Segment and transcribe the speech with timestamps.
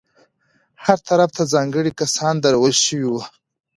[0.85, 3.21] هر طرف ته ځانګړي کسان درول شوي وو.